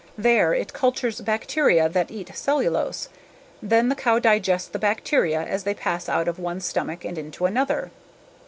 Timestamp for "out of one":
6.09-6.59